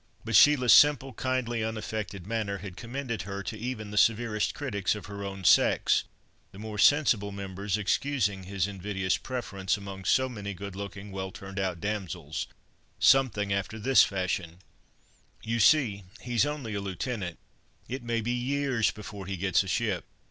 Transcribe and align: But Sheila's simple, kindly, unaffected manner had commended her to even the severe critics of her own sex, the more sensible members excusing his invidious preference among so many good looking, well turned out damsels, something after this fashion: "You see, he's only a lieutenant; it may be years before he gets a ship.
But 0.25 0.35
Sheila's 0.35 0.73
simple, 0.73 1.13
kindly, 1.13 1.63
unaffected 1.63 2.25
manner 2.25 2.57
had 2.57 2.75
commended 2.75 3.21
her 3.21 3.43
to 3.43 3.55
even 3.55 3.91
the 3.91 3.99
severe 3.99 4.41
critics 4.51 4.95
of 4.95 5.05
her 5.05 5.23
own 5.23 5.43
sex, 5.43 6.05
the 6.51 6.57
more 6.57 6.79
sensible 6.79 7.31
members 7.31 7.77
excusing 7.77 8.45
his 8.45 8.65
invidious 8.65 9.17
preference 9.17 9.77
among 9.77 10.05
so 10.05 10.27
many 10.27 10.55
good 10.55 10.75
looking, 10.75 11.11
well 11.11 11.29
turned 11.29 11.59
out 11.59 11.79
damsels, 11.79 12.47
something 12.97 13.53
after 13.53 13.77
this 13.77 14.01
fashion: 14.01 14.57
"You 15.43 15.59
see, 15.59 16.05
he's 16.19 16.47
only 16.47 16.73
a 16.73 16.81
lieutenant; 16.81 17.37
it 17.87 18.01
may 18.01 18.21
be 18.21 18.31
years 18.31 18.89
before 18.89 19.27
he 19.27 19.37
gets 19.37 19.61
a 19.61 19.67
ship. 19.67 20.05